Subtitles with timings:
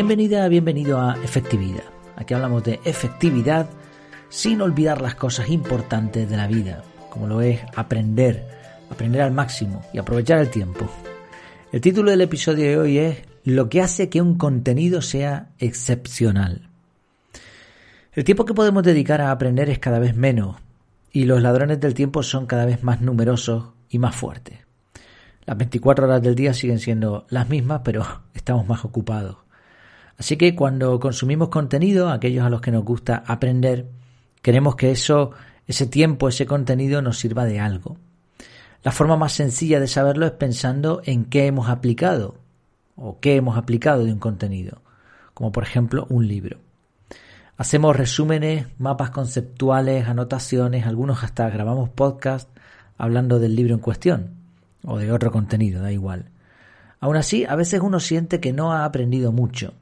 [0.00, 1.82] Bienvenida, bienvenido a Efectividad.
[2.14, 3.68] Aquí hablamos de efectividad
[4.28, 8.46] sin olvidar las cosas importantes de la vida, como lo es aprender,
[8.92, 10.88] aprender al máximo y aprovechar el tiempo.
[11.72, 16.68] El título del episodio de hoy es Lo que hace que un contenido sea excepcional.
[18.12, 20.58] El tiempo que podemos dedicar a aprender es cada vez menos
[21.10, 24.60] y los ladrones del tiempo son cada vez más numerosos y más fuertes.
[25.44, 29.47] Las 24 horas del día siguen siendo las mismas, pero estamos más ocupados.
[30.18, 33.86] Así que cuando consumimos contenido, aquellos a los que nos gusta aprender,
[34.42, 35.30] queremos que eso,
[35.68, 37.96] ese tiempo, ese contenido nos sirva de algo.
[38.82, 42.34] La forma más sencilla de saberlo es pensando en qué hemos aplicado
[42.96, 44.82] o qué hemos aplicado de un contenido,
[45.34, 46.58] como por ejemplo un libro.
[47.56, 52.48] Hacemos resúmenes, mapas conceptuales, anotaciones, algunos hasta grabamos podcast
[52.96, 54.30] hablando del libro en cuestión
[54.84, 56.26] o de otro contenido, da igual.
[56.98, 59.74] Aún así, a veces uno siente que no ha aprendido mucho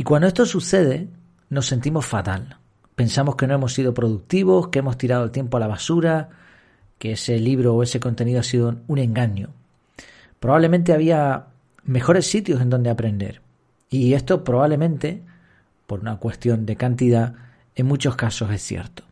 [0.00, 1.08] y cuando esto sucede,
[1.50, 2.56] nos sentimos fatal.
[2.94, 6.30] Pensamos que no hemos sido productivos, que hemos tirado el tiempo a la basura,
[6.98, 9.50] que ese libro o ese contenido ha sido un engaño.
[10.38, 11.48] Probablemente había
[11.84, 13.42] mejores sitios en donde aprender.
[13.90, 15.22] Y esto probablemente,
[15.86, 17.34] por una cuestión de cantidad,
[17.74, 19.02] en muchos casos es cierto.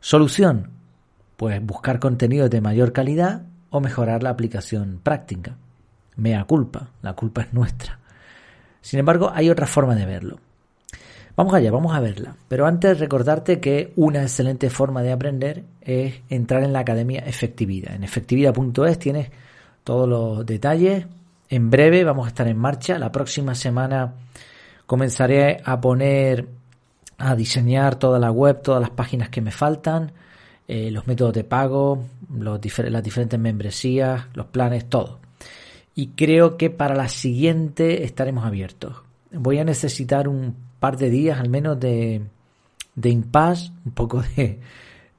[0.00, 0.68] Solución,
[1.38, 5.56] pues buscar contenidos de mayor calidad o mejorar la aplicación práctica.
[6.16, 8.03] Mea culpa, la culpa es nuestra.
[8.84, 10.40] Sin embargo, hay otra forma de verlo.
[11.36, 12.36] Vamos allá, vamos a verla.
[12.48, 17.94] Pero antes recordarte que una excelente forma de aprender es entrar en la Academia Efectividad.
[17.94, 19.30] En efectividad.es tienes
[19.84, 21.06] todos los detalles.
[21.48, 22.98] En breve vamos a estar en marcha.
[22.98, 24.12] La próxima semana
[24.84, 26.46] comenzaré a poner,
[27.16, 30.12] a diseñar toda la web, todas las páginas que me faltan,
[30.68, 32.04] eh, los métodos de pago,
[32.36, 32.60] los
[32.90, 35.23] las diferentes membresías, los planes, todo
[35.94, 38.96] y creo que para la siguiente estaremos abiertos.
[39.32, 42.22] Voy a necesitar un par de días al menos de,
[42.94, 44.58] de impasse, un poco de,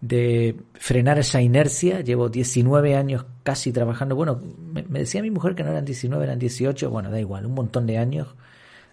[0.02, 2.02] de frenar esa inercia.
[2.02, 4.16] Llevo 19 años casi trabajando.
[4.16, 4.42] Bueno,
[4.74, 6.90] me, decía mi mujer que no eran 19, eran 18.
[6.90, 8.36] Bueno, da igual, un montón de años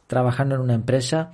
[0.07, 1.33] trabajando en una empresa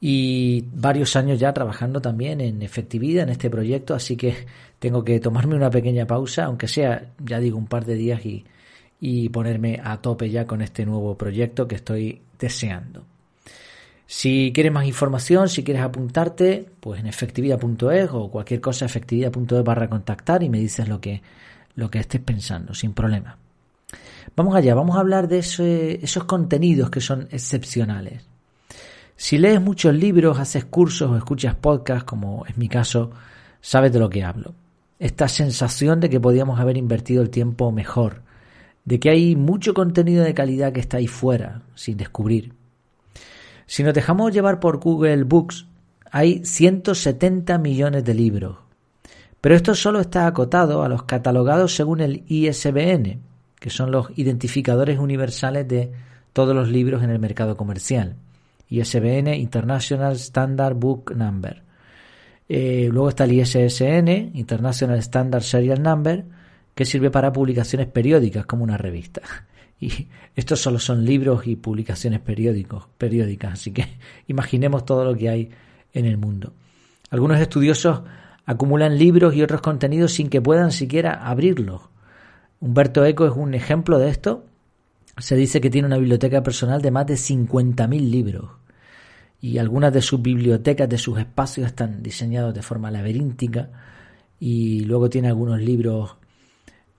[0.00, 3.94] y varios años ya trabajando también en efectividad en este proyecto.
[3.94, 4.34] Así que
[4.78, 8.44] tengo que tomarme una pequeña pausa, aunque sea, ya digo, un par de días y
[9.04, 13.04] y ponerme a tope ya con este nuevo proyecto que estoy deseando.
[14.06, 19.90] Si quieres más información, si quieres apuntarte, pues en efectividad.es o cualquier cosa efectividad.es barra
[19.90, 21.20] contactar y me dices lo que,
[21.74, 23.36] lo que estés pensando, sin problema.
[24.36, 28.22] Vamos allá, vamos a hablar de esos contenidos que son excepcionales.
[29.16, 33.10] Si lees muchos libros, haces cursos o escuchas podcasts, como es mi caso,
[33.60, 34.54] sabes de lo que hablo.
[35.00, 38.22] Esta sensación de que podíamos haber invertido el tiempo mejor,
[38.84, 42.54] de que hay mucho contenido de calidad que está ahí fuera, sin descubrir.
[43.66, 45.66] Si nos dejamos llevar por Google Books,
[46.10, 48.58] hay 170 millones de libros.
[49.40, 53.20] Pero esto solo está acotado a los catalogados según el ISBN,
[53.58, 55.92] que son los identificadores universales de
[56.32, 58.16] todos los libros en el mercado comercial.
[58.68, 61.62] ISBN, International Standard Book Number.
[62.48, 66.24] Eh, luego está el ISSN, International Standard Serial Number,
[66.74, 69.22] que sirve para publicaciones periódicas como una revista.
[69.80, 70.06] Y
[70.36, 73.86] estos solo son libros y publicaciones periódicos, periódicas, así que
[74.28, 75.50] imaginemos todo lo que hay
[75.92, 76.52] en el mundo.
[77.10, 78.02] Algunos estudiosos
[78.46, 81.82] acumulan libros y otros contenidos sin que puedan siquiera abrirlos.
[82.60, 84.44] Humberto Eco es un ejemplo de esto.
[85.18, 88.50] Se dice que tiene una biblioteca personal de más de 50.000 libros
[89.42, 93.68] y algunas de sus bibliotecas, de sus espacios están diseñados de forma laberíntica
[94.38, 96.16] y luego tiene algunos libros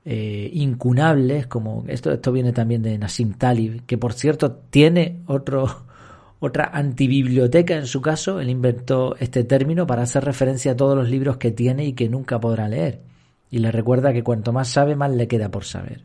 [0.06, 5.86] eh, incunables, como esto, esto viene también de Nassim Talib, que por cierto tiene otro,
[6.40, 11.10] otra antibiblioteca en su caso, él inventó este término para hacer referencia a todos los
[11.10, 13.00] libros que tiene y que nunca podrá leer.
[13.50, 16.02] Y le recuerda que cuanto más sabe, más le queda por saber.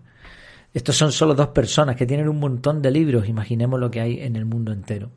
[0.75, 4.21] Estos son solo dos personas que tienen un montón de libros, imaginemos lo que hay
[4.21, 5.11] en el mundo entero.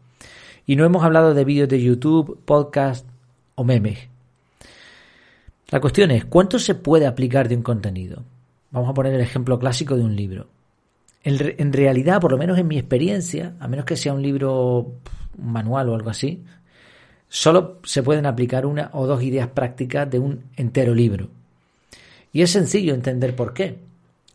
[0.66, 3.06] Y no hemos hablado de vídeos de YouTube, podcast
[3.56, 4.08] o memes.
[5.70, 8.24] La cuestión es, ¿cuánto se puede aplicar de un contenido?
[8.72, 10.48] Vamos a poner el ejemplo clásico de un libro.
[11.24, 14.94] En, realidad, por lo menos en mi experiencia, a menos que sea un libro
[15.38, 16.44] manual o algo así,
[17.30, 21.30] solo se pueden aplicar una o dos ideas prácticas de un entero libro.
[22.34, 23.78] Y es sencillo entender por qué.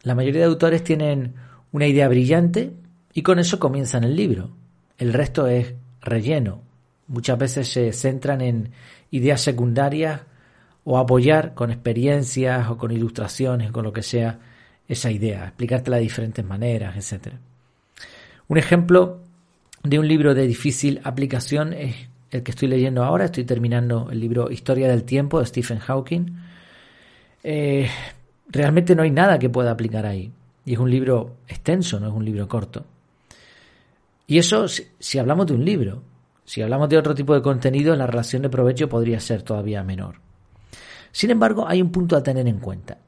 [0.02, 1.34] La mayoría de autores tienen
[1.72, 2.72] una idea brillante
[3.14, 4.50] y con eso comienzan el libro.
[4.96, 6.60] El resto es relleno.
[7.08, 8.70] Muchas veces se centran en
[9.10, 10.20] ideas secundarias
[10.88, 14.38] o apoyar con experiencias o con ilustraciones con lo que sea
[14.88, 17.34] esa idea, explicártela de diferentes maneras, etc.
[18.46, 19.20] Un ejemplo
[19.82, 23.24] de un libro de difícil aplicación es el que estoy leyendo ahora.
[23.24, 26.26] Estoy terminando el libro Historia del Tiempo de Stephen Hawking.
[27.42, 27.88] Eh,
[28.48, 30.30] realmente no hay nada que pueda aplicar ahí.
[30.64, 32.84] Y es un libro extenso, no es un libro corto.
[34.28, 36.02] Y eso si, hablamos de un libro.
[36.44, 40.25] Si hablamos de otro tipo de contenido, la relación de provecho podría ser todavía menor.
[41.12, 42.98] Sin embargo, hay un punto a tener en cuenta.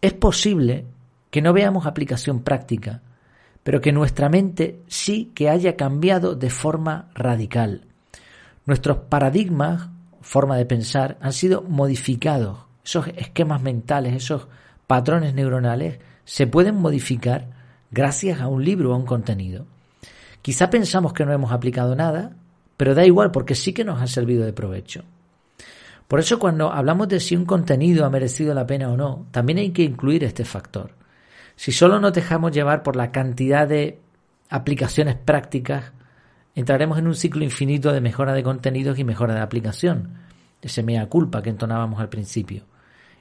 [0.00, 0.86] Es posible
[1.30, 3.02] que no veamos aplicación práctica,
[3.62, 7.82] pero que nuestra mente sí que haya cambiado de forma radical.
[8.66, 9.88] Nuestros paradigmas,
[10.20, 12.58] forma de pensar, han sido modificados.
[12.84, 14.48] Esos esquemas mentales, esos
[14.86, 17.48] patrones neuronales, se pueden modificar
[17.90, 19.66] gracias a un libro o a un contenido.
[20.42, 22.32] Quizá pensamos que no hemos aplicado nada,
[22.76, 25.04] pero da igual porque sí que nos ha servido de provecho.
[26.10, 29.60] Por eso cuando hablamos de si un contenido ha merecido la pena o no, también
[29.60, 30.90] hay que incluir este factor.
[31.54, 34.00] Si solo nos dejamos llevar por la cantidad de
[34.48, 35.92] aplicaciones prácticas,
[36.56, 40.14] entraremos en un ciclo infinito de mejora de contenidos y mejora de aplicación.
[40.60, 42.64] Ese mea culpa que entonábamos al principio.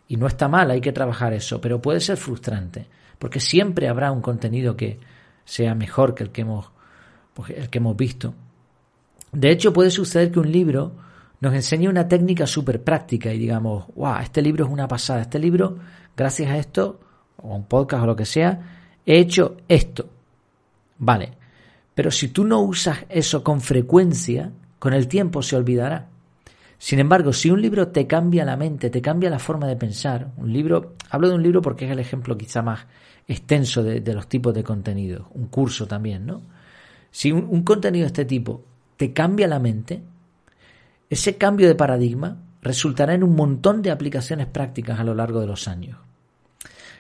[0.08, 2.88] Y no está mal, hay que trabajar eso, pero puede ser frustrante,
[3.20, 5.00] porque siempre habrá un contenido que
[5.46, 6.72] sea mejor que el que hemos,
[7.36, 8.34] pues, el que hemos visto.
[9.32, 11.08] De hecho, puede suceder que un libro
[11.42, 15.40] nos enseñe una técnica súper práctica y digamos, wow, este libro es una pasada, este
[15.40, 15.78] libro,
[16.16, 17.00] gracias a esto,
[17.38, 18.60] o un podcast o lo que sea,
[19.06, 20.10] he hecho esto.
[20.98, 21.32] Vale,
[21.96, 26.08] pero si tú no usas eso con frecuencia, con el tiempo se olvidará.
[26.78, 30.32] Sin embargo, si un libro te cambia la mente, te cambia la forma de pensar,
[30.38, 32.86] un libro, hablo de un libro porque es el ejemplo quizá más
[33.28, 36.42] extenso de, los tipos de contenidos, un curso también, ¿no?
[37.12, 38.64] Si un, contenido de este tipo
[38.96, 40.02] te cambia la mente,
[41.10, 45.48] ese cambio de paradigma resultará en un montón de aplicaciones prácticas a lo largo de
[45.48, 45.98] los años.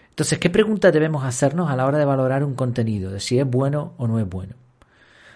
[0.10, 3.46] Entonces, ¿qué pregunta debemos hacernos a la hora de valorar un contenido, de si es
[3.46, 4.56] bueno o no es bueno?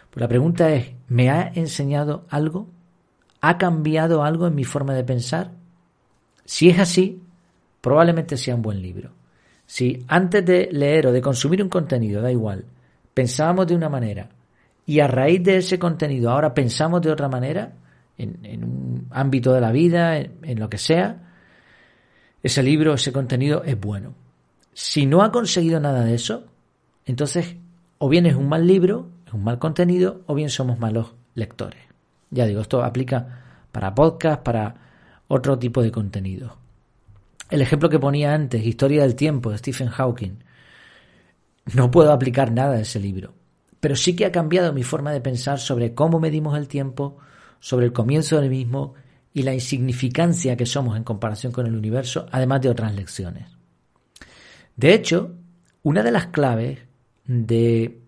[0.09, 2.67] Pues la pregunta es, ¿me ha enseñado algo?
[3.41, 5.51] ¿Ha cambiado algo en mi forma de pensar?
[6.45, 7.21] Si es así,
[7.81, 9.11] probablemente sea un buen libro.
[9.65, 12.65] Si antes de leer o de consumir un contenido, da igual,
[13.13, 14.29] pensábamos de una manera
[14.85, 17.73] y a raíz de ese contenido ahora pensamos de otra manera,
[18.17, 21.31] en, un ámbito de la vida, en lo que sea,
[22.41, 24.15] ese libro, ese contenido es bueno.
[24.73, 26.45] Si no ha conseguido nada de eso,
[27.05, 27.55] entonces
[28.03, 31.79] o bien es un mal libro, es un mal contenido, o bien somos malos lectores.
[32.31, 34.75] Ya digo, esto aplica para podcast, para
[35.29, 36.57] otro tipo de contenido.
[37.49, 40.39] El ejemplo que ponía antes, Historia del Tiempo, de Stephen Hawking.
[41.75, 43.33] No puedo aplicar nada de ese libro,
[43.79, 47.19] pero sí que ha cambiado mi forma de pensar sobre cómo medimos el tiempo,
[47.63, 48.93] sobre el comienzo del mismo
[49.33, 53.47] y la insignificancia que somos en comparación con el universo, además de otras lecciones.
[54.75, 55.37] De hecho,
[55.81, 56.79] una de las claves
[57.23, 58.01] de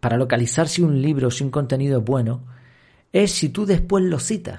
[0.00, 2.46] para localizar si un libro o si un contenido es bueno
[3.12, 4.58] es si tú después lo citas.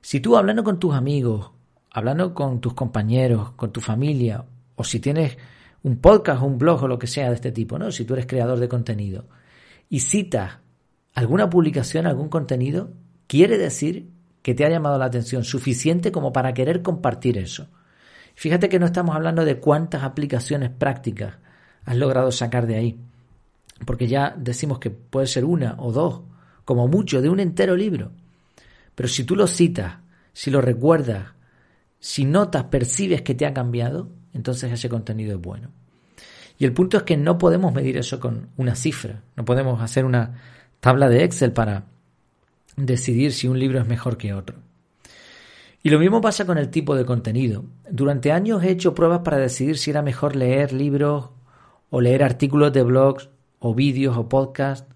[0.00, 1.52] Si tú hablando con tus amigos,
[1.92, 4.44] hablando con tus compañeros, con tu familia,
[4.74, 5.38] o si tienes
[5.84, 7.92] un podcast o un blog o lo que sea de este tipo, ¿no?
[7.92, 9.26] Si tú eres creador de contenido
[9.88, 10.58] y citas
[11.14, 12.90] alguna publicación, algún contenido,
[13.28, 14.10] quiere decir
[14.42, 17.68] que te ha llamado la atención suficiente como para querer compartir eso.
[18.34, 21.34] Fíjate que no estamos hablando de cuántas aplicaciones prácticas
[21.84, 23.00] has logrado sacar de ahí,
[23.86, 26.22] porque ya decimos que puede ser una o dos
[26.64, 28.12] como mucho, de un entero libro.
[28.94, 29.94] Pero si tú lo citas,
[30.34, 31.28] si lo recuerdas,
[31.98, 35.70] si notas, percibes que te ha cambiado, entonces ese contenido es bueno.
[36.58, 40.04] Y el punto es que no podemos medir eso con una cifra, no podemos hacer
[40.04, 40.34] una
[40.80, 41.84] tabla de Excel para
[42.86, 44.56] decidir si un libro es mejor que otro.
[45.82, 47.64] Y lo mismo pasa con el tipo de contenido.
[47.90, 51.30] Durante años he hecho pruebas para decidir si era mejor leer libros
[51.90, 53.28] o leer artículos de blogs
[53.60, 54.88] o vídeos o podcasts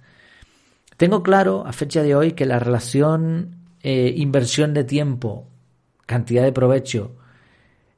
[1.03, 5.49] tengo claro a fecha de hoy que la relación eh, inversión de tiempo,
[6.07, 7.17] cantidad de provecho,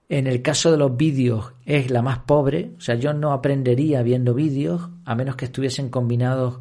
[0.08, 4.02] en el caso de los vídeos es la más pobre, o sea, yo no aprendería
[4.02, 6.60] viendo vídeos a menos que estuviesen combinados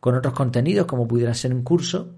[0.00, 2.16] con otros contenidos como pudiera ser un curso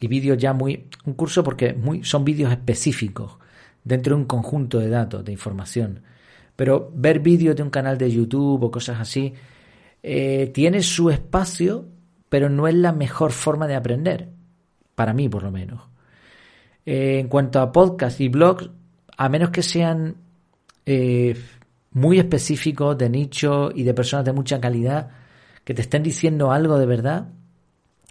[0.00, 3.38] y vídeos ya muy un curso porque muy, son vídeos específicos
[3.84, 6.02] dentro de un conjunto de datos, de información.
[6.56, 9.32] Pero ver vídeos de un canal de YouTube o cosas así
[10.02, 11.86] eh, tiene su espacio
[12.28, 14.28] pero no es la mejor forma de aprender,
[14.94, 15.82] para mí por lo menos.
[16.84, 18.70] Eh, en cuanto a podcasts y blogs,
[19.16, 20.16] a menos que sean
[20.86, 21.36] eh,
[21.92, 25.10] muy específicos, de nicho y de personas de mucha calidad,
[25.64, 27.28] que te estén diciendo algo de verdad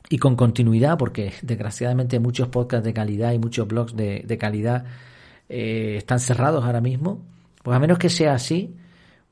[0.09, 4.85] y con continuidad, porque desgraciadamente muchos podcasts de calidad y muchos blogs de, calidad
[5.49, 7.23] eh, están cerrados ahora mismo,
[7.63, 8.75] pues a menos que sea así,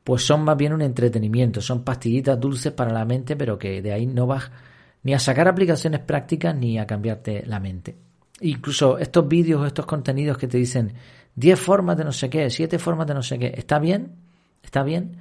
[0.04, 3.92] pues son más bien un entretenimiento, son pastillitas dulces para la mente, pero que de
[3.92, 4.52] ahí no vas
[5.04, 7.96] ni a sacar aplicaciones prácticas ni a cambiarte la mente.
[8.42, 10.94] Incluso estos vídeos, estos contenidos que te dicen
[11.36, 14.12] 10 formas de no sé qué, 7 formas de no sé qué, está bien,
[14.62, 15.18] está bien,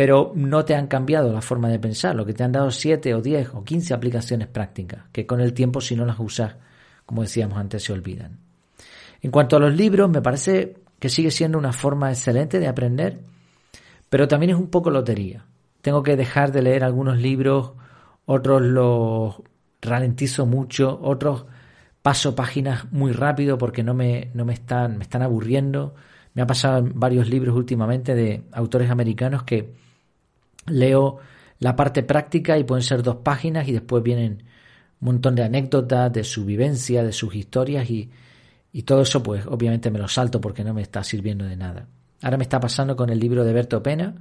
[0.00, 3.14] pero no te han cambiado la forma de pensar, lo que te han dado 7
[3.14, 6.56] o 10 o 15 aplicaciones prácticas, que con el tiempo si no las usas,
[7.04, 8.38] como decíamos antes, se olvidan.
[9.20, 13.20] En cuanto a los libros, me parece que sigue siendo una forma excelente de aprender,
[14.08, 15.44] pero también es un poco lotería.
[15.82, 17.72] Tengo que dejar de leer algunos libros,
[18.24, 19.42] otros los
[19.82, 21.44] ralentizo mucho, otros
[22.00, 25.94] paso páginas muy rápido porque no me, no me, están, me están aburriendo.
[26.32, 29.89] Me ha pasado en varios libros últimamente de autores americanos que
[30.70, 31.18] leo
[31.58, 34.44] la parte práctica y pueden ser dos páginas y después vienen
[35.00, 38.10] un montón de anécdotas de su vivencia, de sus historias y,
[38.72, 41.86] y todo eso pues obviamente me lo salto porque no me está sirviendo de nada.
[42.22, 44.14] Ahora me está pasando con el libro de Berto Pena,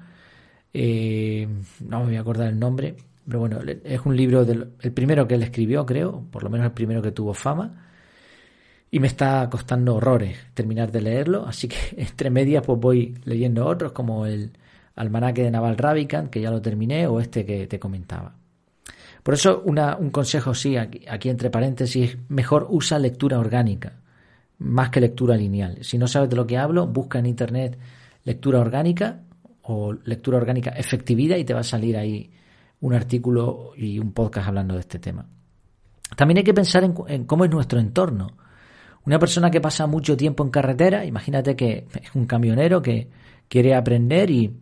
[0.74, 1.48] eh,
[1.82, 2.96] no me voy a acordar el nombre,
[3.27, 6.65] pero bueno, es un libro del el primero que él escribió, creo, por lo menos
[6.65, 7.86] el primero que tuvo fama.
[8.91, 13.65] Y me está costando horrores terminar de leerlo, así que entre medias pues voy leyendo
[13.65, 14.51] otros como el
[15.00, 18.36] Almanaque de Naval Ravikant, que ya lo terminé, o este que te comentaba.
[19.24, 23.94] Por eso un consejo sí, aquí, aquí entre paréntesis, mejor usa lectura orgánica,
[24.58, 25.77] más que lectura lineal.
[25.82, 27.77] Si no sabes de lo que hablo, busca en internet
[28.25, 29.22] lectura orgánica
[29.63, 32.29] o lectura orgánica efectividad y te va a salir ahí
[32.82, 35.25] un artículo y un podcast hablando de este tema.
[36.15, 38.36] También hay que pensar en, cómo es nuestro entorno.
[39.06, 43.10] Una persona que pasa mucho tiempo en carretera, imagínate que es un camionero que
[43.48, 44.53] quiere aprender y,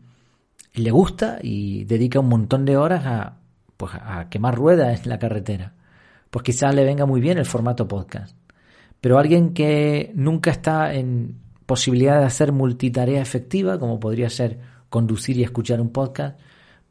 [0.77, 3.37] le gusta y dedica un montón de horas a,
[3.77, 5.73] pues, a quemar ruedas en la carretera.
[6.29, 8.35] Pues quizás le venga muy bien el formato podcast.
[9.01, 15.37] Pero alguien que nunca está en posibilidad de hacer multitarea efectiva, como podría ser conducir
[15.37, 16.39] y escuchar un podcast,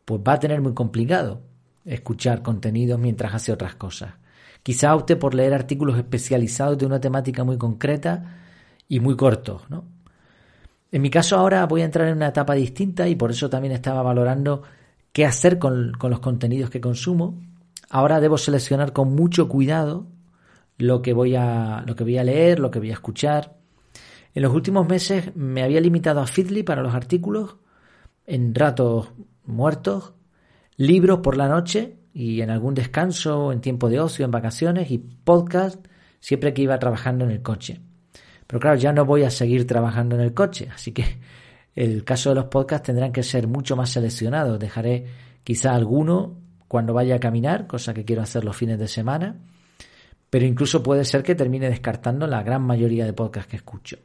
[0.05, 1.43] pues va a tener muy complicado
[1.85, 4.15] escuchar contenidos mientras hace otras cosas.
[4.63, 8.39] Quizá opte por leer artículos especializados de una temática muy concreta
[8.89, 9.85] y muy cortos, ¿no?
[10.93, 13.73] En mi caso ahora voy a entrar en una etapa distinta y por eso también
[13.73, 14.63] estaba valorando
[15.13, 17.43] qué hacer con, los contenidos que consumo.
[17.91, 20.07] Ahora debo seleccionar con mucho cuidado
[20.79, 23.57] lo que voy a, lo que voy a leer, lo que voy a escuchar.
[24.35, 27.57] En los últimos meses me había limitado a Feedly para los artículos
[28.27, 29.13] en ratos
[29.45, 30.13] muertos,
[30.77, 34.99] libros por la noche y en algún descanso, en tiempo de ocio, en vacaciones y
[34.99, 35.85] podcast
[36.21, 37.81] siempre que iba trabajando en el coche.
[38.47, 41.19] Pero claro, ya no voy a seguir trabajando en el coche, así que
[41.75, 44.59] el caso de los podcasts tendrán que ser mucho más seleccionados.
[44.59, 45.07] Dejaré
[45.45, 46.39] quizá alguno
[46.69, 49.37] cuando vaya a caminar, cosa que quiero hacer los fines de semana,
[50.31, 53.99] pero incluso puede ser que termine descartando la gran mayoría de podcasts que escucho.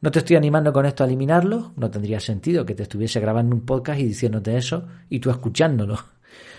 [0.00, 3.56] No te estoy animando con esto a eliminarlo, no tendría sentido que te estuviese grabando
[3.56, 5.98] un podcast y diciéndote eso y tú escuchándolo,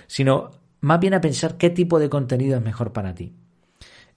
[0.07, 0.51] sino
[0.81, 3.33] más bien a pensar qué tipo de contenido es mejor para ti.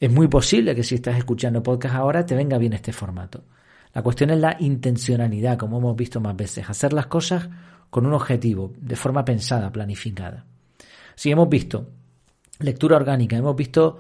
[0.00, 3.45] Es muy posible que si estás escuchando podcast ahora te venga bien este formato.
[3.93, 7.49] La cuestión es la intencionalidad, como hemos visto más veces, hacer las cosas
[7.90, 10.45] con un objetivo, de forma pensada, planificada.
[11.17, 11.90] Si hemos visto
[12.61, 13.99] lectura orgánica, hemos visto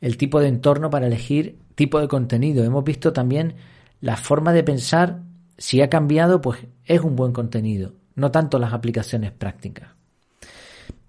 [0.00, 3.54] el tipo de entorno para elegir tipo de contenido, hemos visto también
[4.00, 5.22] la forma de pensar,
[5.56, 9.90] si ha cambiado, pues es un buen contenido, no tanto las aplicaciones prácticas.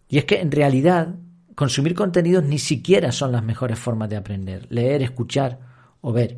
[0.08, 1.16] Y es que en realidad
[1.60, 5.60] consumir contenidos ni siquiera son las mejores formas de aprender, leer, escuchar
[6.00, 6.38] o ver.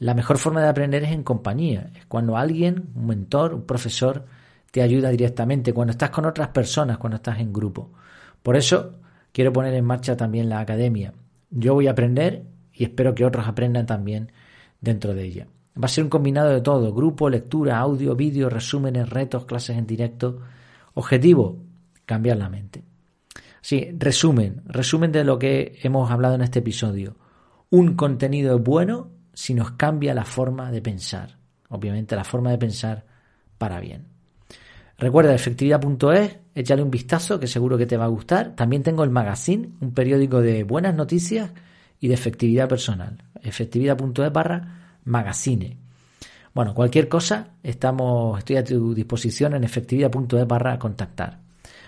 [0.00, 4.26] La mejor forma de aprender es en compañía, es cuando alguien, un mentor, un profesor,
[4.72, 7.92] te ayuda directamente, cuando estás con otras personas, cuando estás en grupo.
[8.42, 8.94] Por eso
[9.30, 11.14] quiero poner en marcha también la academia.
[11.50, 14.32] Yo voy a aprender y espero que otros aprendan también
[14.80, 15.46] dentro de ella.
[15.80, 19.86] Va a ser un combinado de todo, grupo, lectura, audio, vídeo, resúmenes, retos, clases en
[19.86, 20.40] directo.
[20.94, 21.60] Objetivo,
[22.06, 22.87] cambiar la mente.
[23.60, 27.16] Sí, resumen, resumen de lo que hemos hablado en este episodio.
[27.70, 31.38] Un contenido es bueno si nos cambia la forma de pensar.
[31.68, 33.04] Obviamente la forma de pensar
[33.58, 34.06] para bien.
[34.96, 38.56] Recuerda efectividad.es, échale un vistazo que seguro que te va a gustar.
[38.56, 41.50] También tengo el magazine, un periódico de buenas noticias
[42.00, 43.22] y de efectividad personal.
[43.42, 45.78] efectividad.es barra magazine.
[46.52, 51.47] Bueno, cualquier cosa, estamos, estoy a tu disposición en efectividad.es barra contactar.